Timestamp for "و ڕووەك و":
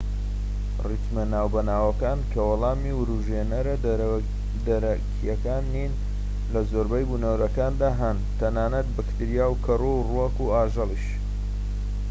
9.99-10.51